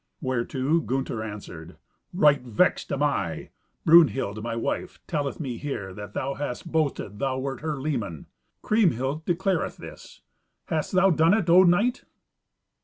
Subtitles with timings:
[0.19, 1.77] Whereto Gunther answered,
[2.11, 3.51] "Right vexed am I.
[3.85, 8.25] Brunhild, my wife, telleth me here that thou hast boasted thou wert her leman.
[8.63, 10.21] Kriemhild declareth this.
[10.69, 12.03] Hast thou done it, O knight?"